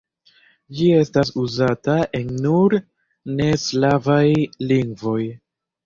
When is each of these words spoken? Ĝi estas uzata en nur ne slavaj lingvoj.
Ĝi 0.79 0.87
estas 1.01 1.31
uzata 1.43 1.99
en 2.21 2.33
nur 2.47 2.79
ne 3.37 3.53
slavaj 3.69 4.27
lingvoj. 4.73 5.21